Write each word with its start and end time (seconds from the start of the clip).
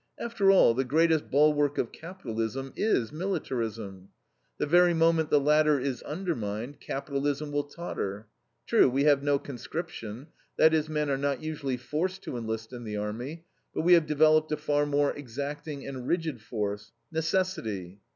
After 0.17 0.49
all, 0.49 0.73
the 0.73 0.83
greatest 0.83 1.29
bulwark 1.29 1.77
of 1.77 1.91
capitalism 1.91 2.73
is 2.75 3.11
militarism. 3.13 4.09
The 4.57 4.65
very 4.65 4.95
moment 4.95 5.29
the 5.29 5.39
latter 5.39 5.79
is 5.79 6.01
undermined, 6.01 6.79
capitalism 6.79 7.51
will 7.51 7.65
totter. 7.65 8.25
True, 8.65 8.89
we 8.89 9.03
have 9.03 9.21
no 9.21 9.37
conscription; 9.37 10.29
that 10.57 10.73
is, 10.73 10.89
men 10.89 11.11
are 11.11 11.19
not 11.19 11.43
usually 11.43 11.77
forced 11.77 12.23
to 12.23 12.35
enlist 12.35 12.73
in 12.73 12.83
the 12.83 12.97
army, 12.97 13.45
but 13.75 13.81
we 13.83 13.93
have 13.93 14.07
developed 14.07 14.51
a 14.51 14.57
far 14.57 14.87
more 14.87 15.13
exacting 15.13 15.85
and 15.85 16.07
rigid 16.07 16.41
force 16.41 16.91
necessity. 17.11 17.99